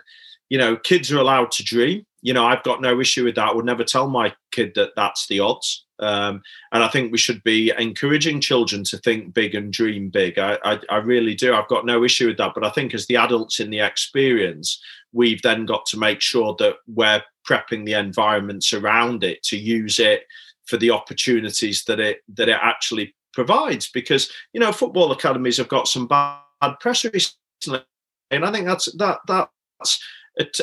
[0.50, 2.06] you know kids are allowed to dream.
[2.22, 3.50] You know i've got no issue with that.
[3.50, 7.18] I would never tell my kid that that's the odds um, and I think we
[7.20, 10.40] should be encouraging children to think big and dream big.
[10.40, 11.54] I, I, I, really do.
[11.54, 12.54] I've got no issue with that.
[12.56, 14.82] But I think as the adults in the experience,
[15.14, 20.00] we've then got to make sure that we're prepping the environments around it to use
[20.00, 20.24] it
[20.66, 23.90] for the opportunities that it that it actually provides.
[23.92, 26.40] Because you know, football academies have got some bad
[26.80, 27.86] press recently,
[28.32, 30.00] and I think that's that that's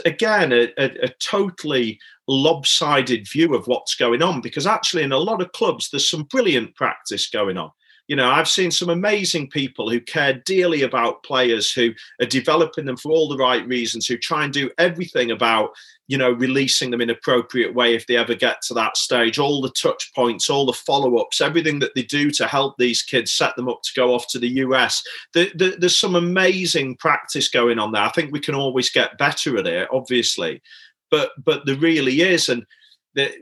[0.05, 5.19] again a, a, a, totally lopsided view of what's going on because actually in a
[5.19, 7.71] lot of clubs there's some brilliant practice going on
[8.07, 12.85] you know i've seen some amazing people who care dearly about players who are developing
[12.85, 15.71] them for all the right reasons who try and do everything about
[16.09, 19.39] you know, releasing them in appropriate way if they ever get to that stage.
[19.39, 23.03] All the touch points, all the follow ups, everything that they do to help these
[23.03, 25.03] kids set them up to go off to the US.
[25.35, 28.03] The, the, there's some amazing practice going on there.
[28.03, 30.63] I think we can always get better at it, obviously,
[31.11, 32.65] but but there really is, and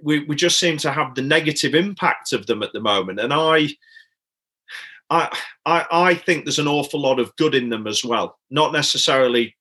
[0.03, 3.21] we we just seem to have the negative impact of them at the moment.
[3.21, 3.69] And I.
[5.09, 8.41] I, I, I think there's an awful lot of good in them as well.
[8.51, 9.55] Not necessarily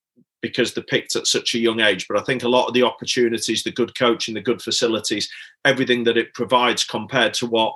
[0.45, 2.07] because they're picked at such a young age.
[2.07, 5.29] But I think a lot of the opportunities, the good coaching, the good facilities,
[5.65, 7.73] everything that it provides compared to what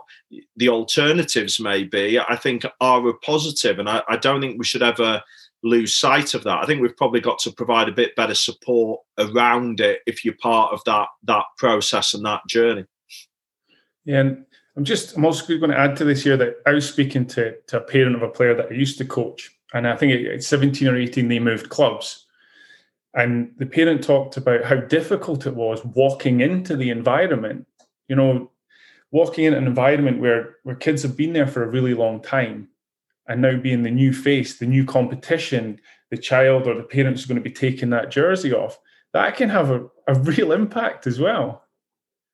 [0.55, 3.79] the alternatives may be, I think are a positive.
[3.79, 5.21] And I, I don't think we should ever
[5.63, 6.59] lose sight of that.
[6.59, 10.35] I think we've probably got to provide a bit better support around it if you're
[10.35, 12.85] part of that that process and that journey.
[14.05, 14.45] Yeah, and
[14.75, 17.55] I'm just I'm also going to add to this here that I was speaking to,
[17.67, 20.43] to a parent of a player that I used to coach, and I think at
[20.43, 22.25] 17 or 18 they moved clubs,
[23.13, 27.67] And the parent talked about how difficult it was walking into the environment.
[28.07, 28.51] You know,
[29.11, 32.69] walking in an environment where where kids have been there for a really long time
[33.29, 35.79] and now being the new face, the new competition,
[36.11, 38.77] the child or the parents are going to be taking that jersey off,
[39.13, 41.63] that can have a, a real impact as well.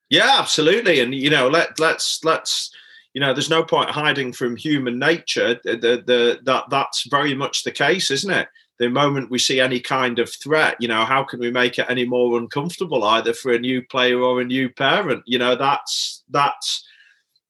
[0.09, 0.99] Yeah, absolutely.
[1.01, 2.71] And you know, let let's let's
[3.15, 5.57] you know, there's no point hiding from human nature.
[5.63, 8.49] The, the, the, that that's very much the case, isn't it?
[8.77, 11.85] The moment we see any kind of threat, you know, how can we make it
[11.87, 15.23] any more uncomfortable either for a new player or a new parent?
[15.25, 16.85] You know, that's that's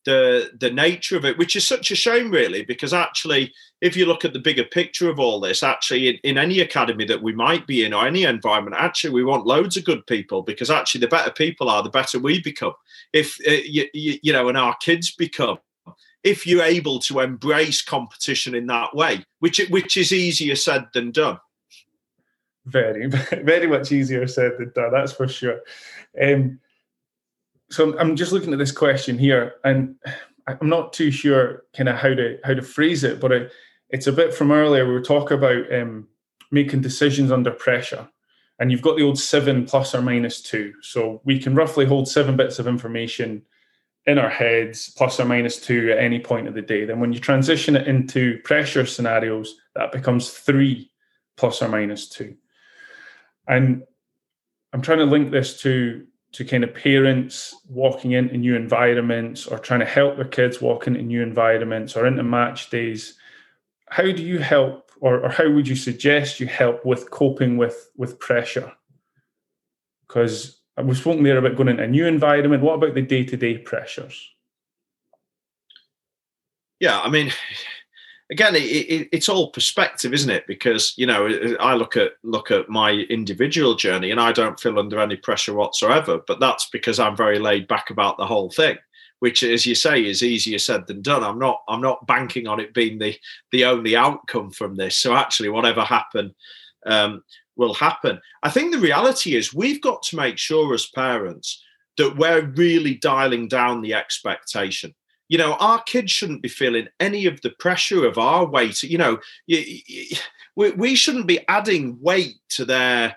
[0.06, 4.06] the the nature of it, which is such a shame, really, because actually, if you
[4.06, 7.34] look at the bigger picture of all this, actually, in, in any academy that we
[7.34, 11.02] might be in or any environment, actually, we want loads of good people because actually,
[11.02, 12.74] the better people are, the better we become.
[13.14, 15.58] If uh, you, you, you know, and our kids become,
[16.24, 21.12] if you're able to embrace competition in that way, which which is easier said than
[21.12, 21.40] done.
[22.66, 23.08] Very,
[23.44, 24.92] very much easier said than done.
[24.92, 25.62] That's for sure.
[26.22, 26.60] Um,
[27.76, 29.96] so I'm just looking at this question here, and
[30.48, 33.52] I'm not too sure kind of how to how to phrase it, but it,
[33.90, 34.88] it's a bit from earlier.
[34.88, 36.08] We were talking about um,
[36.52, 38.08] making decisions under pressure,
[38.60, 40.74] and you've got the old seven plus or minus two.
[40.82, 43.42] So we can roughly hold seven bits of information
[44.06, 46.86] in our heads, plus or minus two at any point of the day.
[46.86, 50.92] Then when you transition it into pressure scenarios, that becomes three
[51.36, 52.38] plus or minus two.
[53.50, 53.84] And
[54.72, 59.58] I'm trying to link this to to kind of parents walking into new environments or
[59.60, 63.18] trying to help their kids walk into new environments or into match days
[63.90, 67.92] how do you help or, or how would you suggest you help with coping with
[67.96, 68.72] with pressure?
[70.08, 72.64] Because we've spoken there about going into a new environment.
[72.64, 74.32] What about the day-to-day pressures?
[76.80, 77.32] Yeah i mean
[78.32, 80.46] again, it, it, it's all perspective, isn't it?
[80.48, 81.28] Because you know,
[81.60, 85.54] I look at look at my individual journey, and I don't feel under any pressure
[85.54, 86.20] whatsoever.
[86.26, 88.78] But that's because I'm very laid back about the whole thing,
[89.20, 91.24] which, as you say, is easier said than done.
[91.24, 93.16] I'm not I'm not banking on it being the
[93.52, 94.98] the only outcome from this.
[94.98, 96.34] So actually, whatever happen.
[96.86, 97.24] Um,
[97.58, 98.20] will happen.
[98.44, 101.64] I think the reality is we've got to make sure as parents
[101.98, 104.94] that we're really dialing down the expectation
[105.28, 108.98] you know our kids shouldn't be feeling any of the pressure of our weight you
[108.98, 113.16] know we, we shouldn't be adding weight to their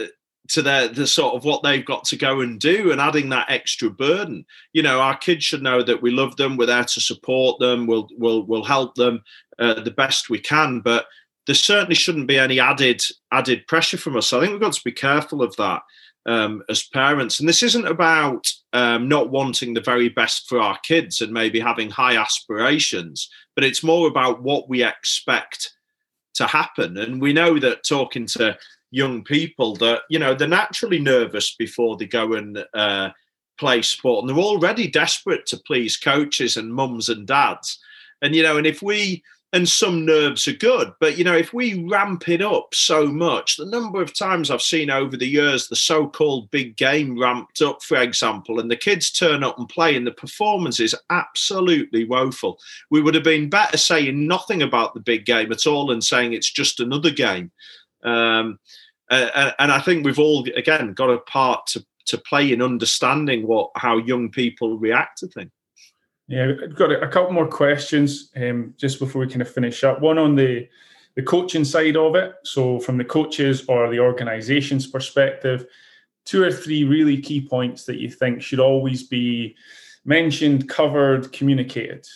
[0.00, 0.04] uh,
[0.48, 3.50] to their the sort of what they've got to go and do and adding that
[3.50, 4.44] extra burden.
[4.72, 7.86] You know our kids should know that we love them we're there to support them
[7.86, 9.22] we'll we'll, we'll help them
[9.58, 11.06] uh, the best we can but
[11.48, 14.84] there certainly shouldn't be any added added pressure from us i think we've got to
[14.84, 15.82] be careful of that
[16.28, 17.40] um, as parents.
[17.40, 21.58] And this isn't about um, not wanting the very best for our kids and maybe
[21.58, 25.72] having high aspirations, but it's more about what we expect
[26.34, 26.98] to happen.
[26.98, 28.58] And we know that talking to
[28.90, 33.08] young people that, you know, they're naturally nervous before they go and uh,
[33.58, 37.78] play sport and they're already desperate to please coaches and mums and dads.
[38.20, 40.92] And, you know, and if we, and some nerves are good.
[41.00, 44.62] But you know, if we ramp it up so much, the number of times I've
[44.62, 49.10] seen over the years the so-called big game ramped up, for example, and the kids
[49.10, 52.58] turn up and play, and the performance is absolutely woeful.
[52.90, 56.34] We would have been better saying nothing about the big game at all and saying
[56.34, 57.50] it's just another game.
[58.04, 58.58] Um,
[59.10, 63.46] uh, and I think we've all again got a part to to play in understanding
[63.46, 65.50] what how young people react to things.
[66.28, 70.00] Yeah, I've got a couple more questions um, just before we kind of finish up.
[70.00, 70.68] One on the
[71.16, 72.34] the coaching side of it.
[72.44, 75.66] So, from the coaches or the organisation's perspective,
[76.24, 79.56] two or three really key points that you think should always be
[80.04, 82.06] mentioned, covered, communicated.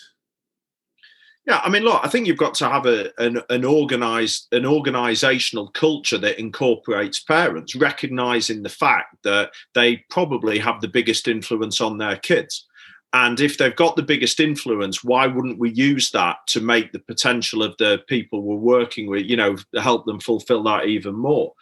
[1.47, 4.65] Yeah, I mean, look, I think you've got to have a, an, an organized, an
[4.65, 11.81] organizational culture that incorporates parents, recognizing the fact that they probably have the biggest influence
[11.81, 12.69] on their kids.
[13.15, 16.99] And if they've got the biggest influence, why wouldn't we use that to make the
[16.99, 21.53] potential of the people we're working with, you know, help them fulfill that even more?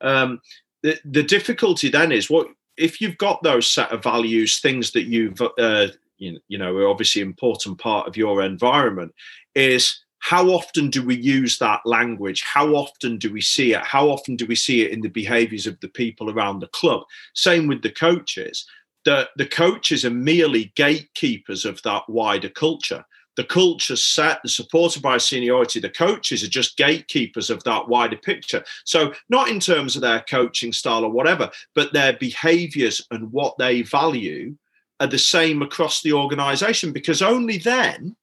[0.00, 0.40] Um,
[0.82, 5.04] the, the difficulty then is what if you've got those set of values, things that
[5.04, 5.88] you've, uh,
[6.18, 9.12] you, you know, are obviously important part of your environment,
[9.54, 12.42] is how often do we use that language?
[12.42, 13.82] How often do we see it?
[13.82, 17.02] How often do we see it in the behaviors of the people around the club?
[17.34, 18.64] Same with the coaches
[19.04, 23.04] the, the coaches are merely gatekeepers of that wider culture.
[23.36, 28.62] The culture set, supported by seniority, the coaches are just gatekeepers of that wider picture.
[28.84, 33.56] So, not in terms of their coaching style or whatever, but their behaviors and what
[33.56, 34.54] they value
[35.00, 38.14] are the same across the organization because only then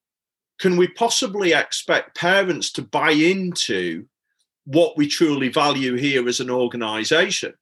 [0.60, 4.06] can we possibly expect parents to buy into
[4.66, 7.54] what we truly value here as an organization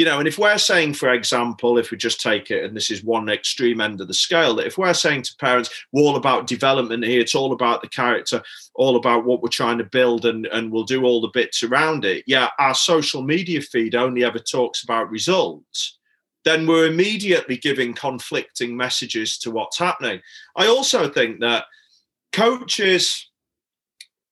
[0.00, 2.90] you know, and if we're saying, for example, if we just take it, and this
[2.90, 6.16] is one extreme end of the scale, that if we're saying to parents, we're all
[6.16, 8.42] about development here, it's all about the character,
[8.72, 12.06] all about what we're trying to build, and, and we'll do all the bits around
[12.06, 12.24] it.
[12.26, 15.98] Yeah, our social media feed only ever talks about results.
[16.46, 20.22] Then we're immediately giving conflicting messages to what's happening.
[20.56, 21.66] I also think that
[22.32, 23.28] coaches,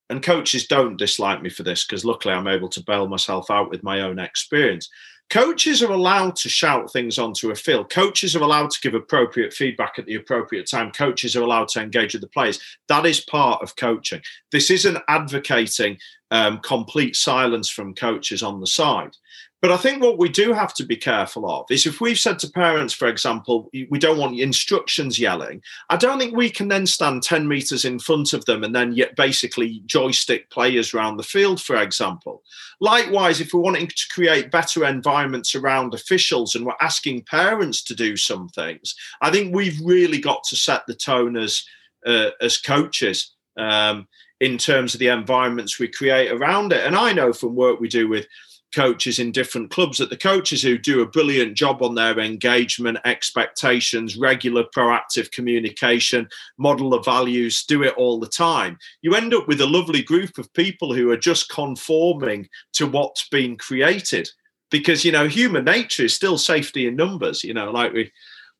[0.08, 3.68] and coaches don't dislike me for this because luckily I'm able to bail myself out
[3.68, 4.88] with my own experience
[5.30, 7.90] coaches are allowed to shout things onto a field.
[7.90, 10.90] Coaches are allowed to give appropriate feedback at the appropriate time.
[10.90, 12.60] Coaches are allowed to engage with the players.
[12.88, 14.22] That is part of coaching.
[14.52, 15.98] This isn't advocating
[16.30, 19.16] um, complete silence from coaches on the side.
[19.60, 22.38] But I think what we do have to be careful of is if we've said
[22.40, 26.86] to parents, for example, we don't want instructions yelling, I don't think we can then
[26.86, 31.24] stand 10 meters in front of them and then yet basically joystick players around the
[31.24, 32.44] field, for example.
[32.80, 37.96] Likewise, if we're wanting to create better environments around officials and we're asking parents to
[37.96, 41.64] do some things, I think we've really got to set the tone as,
[42.06, 43.34] uh, as coaches.
[43.56, 44.06] Um,
[44.40, 46.86] in terms of the environments we create around it.
[46.86, 48.28] And I know from work we do with
[48.74, 52.98] coaches in different clubs that the coaches who do a brilliant job on their engagement
[53.04, 58.78] expectations regular proactive communication model the values do it all the time.
[59.02, 63.28] You end up with a lovely group of people who are just conforming to what's
[63.28, 64.28] been created
[64.70, 68.10] because you know human nature is still safety in numbers you know like we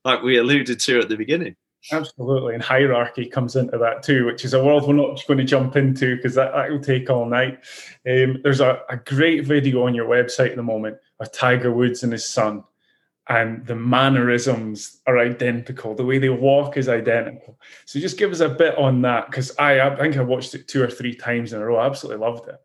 [0.05, 1.55] like we alluded to at the beginning
[1.91, 5.45] Absolutely, and hierarchy comes into that too, which is a world we're not going to
[5.45, 7.59] jump into because that, will take all night.
[8.07, 12.03] Um, there's a, a great video on your website at the moment of Tiger Woods
[12.03, 12.63] and his son,
[13.29, 15.95] and the mannerisms are identical.
[15.95, 17.57] The way they walk is identical.
[17.85, 20.67] So just give us a bit on that because I, I think I watched it
[20.67, 21.77] two or three times in a row.
[21.77, 22.55] I absolutely loved it.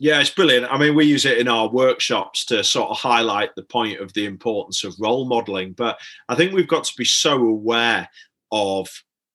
[0.00, 0.72] Yeah, it's brilliant.
[0.72, 4.12] I mean, we use it in our workshops to sort of highlight the point of
[4.12, 5.72] the importance of role modeling.
[5.72, 8.08] But I think we've got to be so aware
[8.52, 8.88] of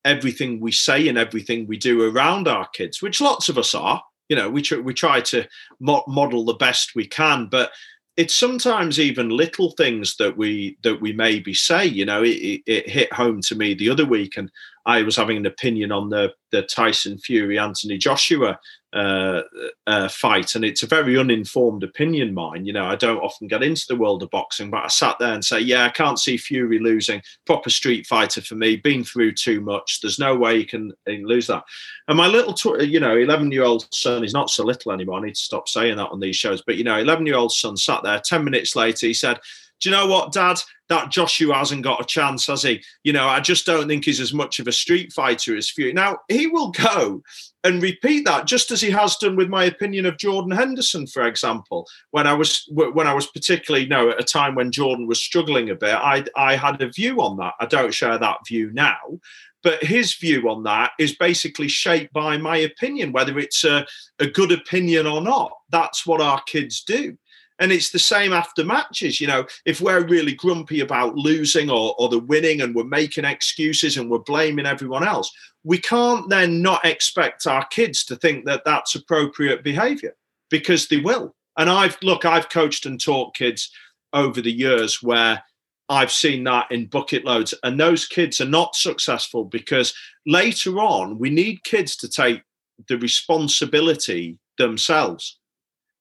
[0.06, 4.02] everything we say and everything we do around our kids, which lots of us are.
[4.30, 5.48] You know, we tr- we try to
[5.80, 7.72] mo- model the best we can, but
[8.16, 11.86] it's sometimes even little things that we that we maybe say.
[11.86, 14.50] You know, it, it hit home to me the other week, and
[14.86, 18.60] I was having an opinion on the the Tyson Fury Anthony Joshua
[18.94, 19.42] uh,
[19.88, 22.66] uh, fight, and it's a very uninformed opinion mine.
[22.66, 25.34] You know, I don't often get into the world of boxing, but I sat there
[25.34, 27.24] and say, yeah, I can't see Fury losing.
[27.48, 28.76] Proper street fighter for me.
[28.76, 30.00] Been through too much.
[30.00, 31.64] There's no way he can, he can lose that.
[32.08, 35.18] And my little, tw- you know, 11 year old son, he's not so little anymore.
[35.18, 36.62] I need to stop saying that on these shows.
[36.62, 38.20] But you know, 11 year old son sat there.
[38.20, 39.40] Ten minutes later, he said,
[39.84, 40.60] "Do you know what, Dad?
[40.94, 42.84] that Joshua hasn't got a chance, has he?
[43.04, 45.94] You know, I just don't think he's as much of a street fighter as Fury.
[45.94, 47.22] Now, he will go
[47.64, 51.26] and repeat that just as he has done with my opinion of Jordan Henderson, for
[51.26, 51.88] example.
[52.12, 55.22] When I was when I was particularly, you know, at a time when Jordan was
[55.22, 57.54] struggling a bit, I I had a view on that.
[57.60, 59.20] I don't share that view now.
[59.64, 63.86] But his view on that is basically shaped by my opinion, whether it's a,
[64.20, 65.54] a good opinion or not.
[65.70, 67.18] That's what our kids do.
[67.60, 69.22] And it's the same after matches.
[69.22, 73.26] You know, if we're really grumpy about losing or, or the winning and we're making
[73.26, 75.32] excuses and we're blaming everyone else,
[75.64, 80.16] we can't then not expect our kids to think that that's appropriate behavior
[80.50, 81.36] because they will.
[81.58, 83.72] And I've, look, I've coached and taught kids
[84.14, 85.44] over the years where
[85.90, 87.54] I've seen that in bucket loads.
[87.64, 89.94] And those kids are not successful because
[90.26, 92.42] later on, we need kids to take
[92.88, 95.38] the responsibility themselves.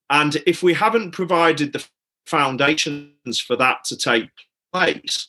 [0.09, 1.85] And if we haven't provided the
[2.25, 4.29] foundations for that to take
[4.71, 5.27] place,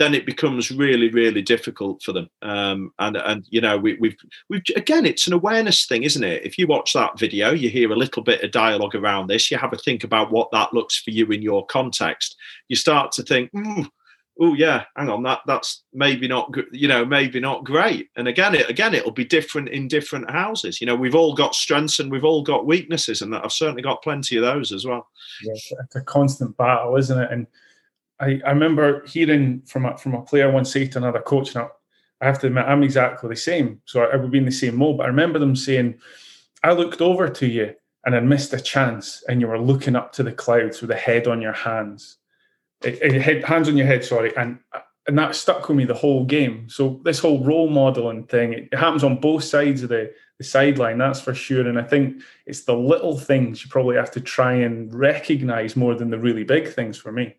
[0.00, 2.28] then it becomes really, really difficult for them.
[2.40, 4.16] Um, and and you know, we, we've
[4.48, 6.44] we've again, it's an awareness thing, isn't it?
[6.44, 9.50] If you watch that video, you hear a little bit of dialogue around this.
[9.50, 12.34] You have a think about what that looks for you in your context.
[12.68, 13.86] You start to think, mm,
[14.40, 18.08] oh yeah, hang on, that that's maybe not you know maybe not great.
[18.16, 20.80] And again, it again it'll be different in different houses.
[20.80, 24.02] You know, we've all got strengths and we've all got weaknesses, and I've certainly got
[24.02, 25.06] plenty of those as well.
[25.42, 27.30] It's a constant battle, isn't it?
[27.30, 27.46] And
[28.18, 31.68] I, I remember hearing from a, from a player once say to another coach, and
[32.20, 33.80] I, have to admit I'm exactly the same.
[33.84, 34.98] So I would be in the same mold.
[34.98, 35.98] But I remember them saying,
[36.64, 37.74] "I looked over to you."
[38.06, 40.96] And I missed a chance, and you were looking up to the clouds with a
[40.96, 42.16] head on your hands
[42.84, 44.58] Eh, eh, head, hands on your head, sorry, and
[45.06, 46.68] and that stuck with me the whole game.
[46.68, 50.98] So this whole role modeling thing, it happens on both sides of the, the sideline,
[50.98, 51.66] that's for sure.
[51.66, 55.94] And I think it's the little things you probably have to try and recognize more
[55.94, 57.34] than the really big things for me.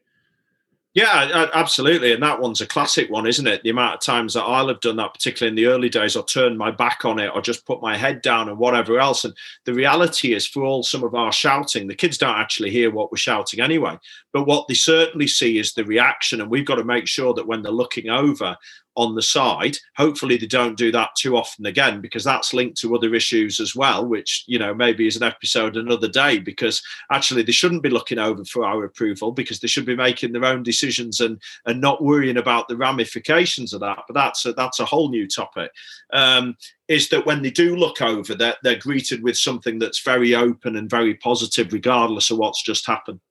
[0.93, 2.11] Yeah, absolutely.
[2.11, 3.63] And that one's a classic one, isn't it?
[3.63, 6.25] The amount of times that I'll have done that, particularly in the early days, or
[6.25, 9.23] turned my back on it or just put my head down and whatever else.
[9.23, 9.33] And
[9.63, 13.09] the reality is, for all some of our shouting, the kids don't actually hear what
[13.09, 13.97] we're shouting anyway.
[14.33, 16.41] But what they certainly see is the reaction.
[16.41, 18.55] And we've got to make sure that when they're looking over,
[18.95, 19.77] on the side.
[19.95, 23.75] Hopefully, they don't do that too often again because that's linked to other issues as
[23.75, 26.39] well, which you know maybe is an episode another day.
[26.39, 30.31] Because actually, they shouldn't be looking over for our approval because they should be making
[30.31, 33.99] their own decisions and and not worrying about the ramifications of that.
[34.07, 35.71] But that's a, that's a whole new topic.
[36.11, 36.57] Um,
[36.87, 40.75] is that when they do look over, they're, they're greeted with something that's very open
[40.75, 43.21] and very positive, regardless of what's just happened.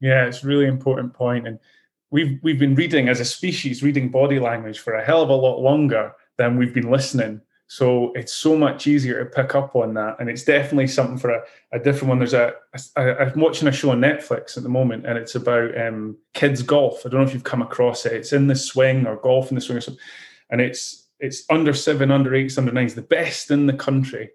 [0.00, 1.58] Yeah, it's really important point and
[2.14, 5.34] we've we've been reading as a species, reading body language for a hell of a
[5.34, 7.40] lot longer than we've been listening.
[7.66, 11.30] So it's so much easier to pick up on that, and it's definitely something for
[11.30, 11.42] a,
[11.72, 12.18] a different one.
[12.18, 12.54] There's a,
[12.96, 16.62] a I'm watching a show on Netflix at the moment, and it's about um, kids
[16.62, 17.04] golf.
[17.04, 18.12] I don't know if you've come across it.
[18.12, 20.02] It's in the swing or golf in the swing or something,
[20.50, 24.30] and it's it's under seven, under eights, under nines, the best in the country,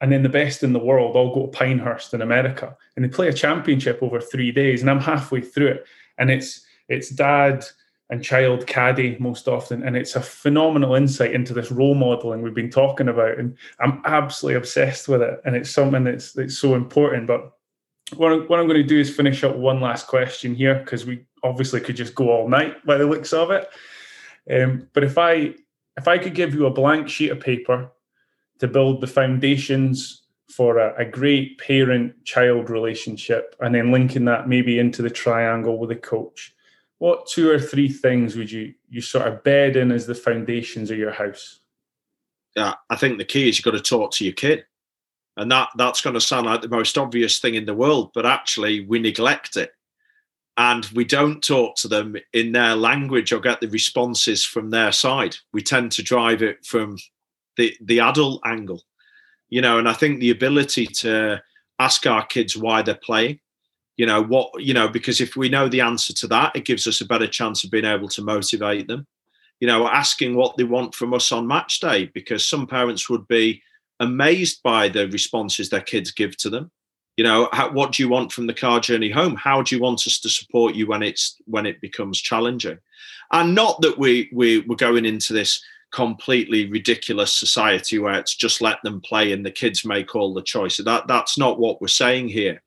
[0.00, 3.08] and then the best in the world all go to Pinehurst in America, and they
[3.08, 5.86] play a championship over three days, and I'm halfway through it,
[6.18, 7.64] and it's it's dad
[8.10, 9.82] and child caddy most often.
[9.82, 13.38] And it's a phenomenal insight into this role modeling we've been talking about.
[13.38, 15.40] And i'm absolutely obsessed with it.
[15.44, 17.26] And it's something that's that's so important.
[17.26, 17.52] But
[18.16, 21.06] what I'm, what I'm going to do is finish up one last question here because
[21.06, 23.68] we obviously could just go all night by the looks of it.
[24.50, 25.54] Um, but if i
[25.96, 27.90] if i could give you a blank sheet of paper
[28.58, 34.48] to build the foundations for a, a great parent child relationship and then linking that
[34.48, 36.54] maybe into the triangle with a coach
[37.04, 40.90] what two or three things would you you sort of bed in as the foundations
[40.90, 41.60] of your house?
[42.56, 44.64] Yeah, I think the key is you've got to talk to your kid.
[45.36, 48.24] And that that's going to sound like the most obvious thing in the world, but
[48.24, 49.72] actually we neglect it.
[50.56, 54.92] And we don't talk to them in their language or get the responses from their
[54.92, 55.36] side.
[55.52, 56.96] We tend to drive it from
[57.56, 58.82] the the adult angle.
[59.48, 61.42] You know, and I think the ability to
[61.78, 63.38] ask our kids why they're playing
[63.96, 66.86] you know what you know because if we know the answer to that it gives
[66.86, 69.06] us a better chance of being able to motivate them
[69.60, 73.26] you know asking what they want from us on match day because some parents would
[73.28, 73.62] be
[74.00, 76.70] amazed by the responses their kids give to them
[77.16, 79.80] you know how, what do you want from the car journey home how do you
[79.80, 82.78] want us to support you when it's when it becomes challenging
[83.32, 85.62] and not that we, we we're going into this
[85.94, 90.42] completely ridiculous society where it's just let them play and the kids make all the
[90.42, 92.60] choices that that's not what we're saying here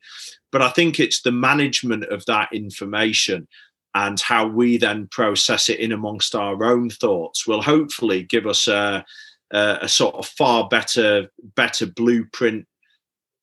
[0.51, 3.47] but I think it's the management of that information
[3.95, 8.67] and how we then process it in amongst our own thoughts will hopefully give us
[8.67, 9.03] a,
[9.51, 12.65] a, a sort of far better better blueprint,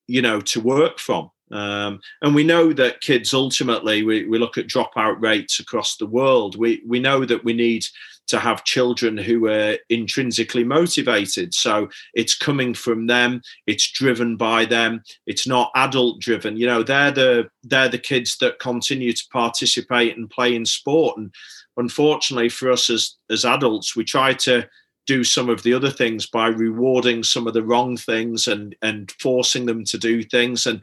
[0.07, 1.31] you know, to work from.
[1.51, 6.07] Um, and we know that kids ultimately, we, we look at dropout rates across the
[6.07, 6.57] world.
[6.57, 7.85] We we know that we need
[8.29, 11.55] to have children who are intrinsically motivated.
[11.55, 16.57] So it's coming from them, it's driven by them, it's not adult driven.
[16.57, 21.17] You know, they're the they're the kids that continue to participate and play in sport.
[21.17, 21.33] And
[21.77, 24.69] unfortunately for us as as adults, we try to
[25.07, 29.13] do some of the other things by rewarding some of the wrong things and and
[29.21, 30.81] forcing them to do things and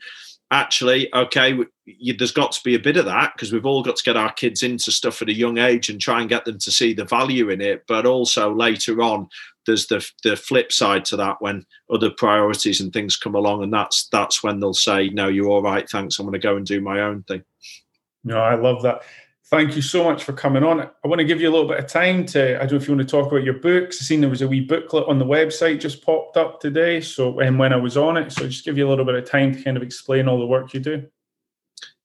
[0.52, 3.96] actually, okay, you, there's got to be a bit of that because we've all got
[3.96, 6.60] to get our kids into stuff at a young age and try and get them
[6.60, 7.84] to see the value in it.
[7.88, 9.28] But also later on,
[9.66, 13.74] there's the the flip side to that when other priorities and things come along, and
[13.74, 16.20] that's that's when they'll say, "No, you're all right, thanks.
[16.20, 17.44] I'm going to go and do my own thing."
[18.24, 19.04] No, I love that
[19.52, 20.82] thank you so much for coming on.
[20.82, 22.88] I want to give you a little bit of time to, I don't know if
[22.88, 24.02] you want to talk about your books.
[24.02, 27.02] I seen there was a wee booklet on the website just popped up today.
[27.02, 29.30] So, and when I was on it, so just give you a little bit of
[29.30, 31.06] time to kind of explain all the work you do.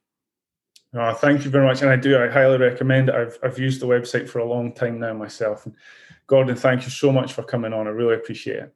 [0.95, 1.83] Oh, thank you very much.
[1.83, 3.15] And I do, I highly recommend it.
[3.15, 5.67] I've, I've used the website for a long time now myself.
[5.67, 5.75] And
[6.27, 7.87] Gordon, thank you so much for coming on.
[7.87, 8.75] I really appreciate it.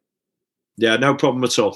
[0.77, 1.75] Yeah, no problem at all.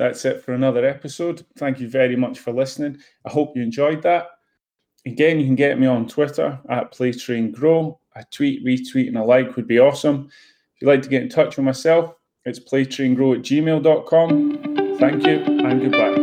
[0.00, 1.44] That's it for another episode.
[1.58, 2.96] Thank you very much for listening.
[3.26, 4.28] I hope you enjoyed that.
[5.04, 7.98] Again, you can get me on Twitter at PlayTrainGrow.
[8.16, 10.30] A tweet, retweet, and a like would be awesome.
[10.74, 12.14] If you'd like to get in touch with myself,
[12.46, 14.96] it's playtraingrow at gmail.com.
[14.98, 16.19] Thank you and goodbye.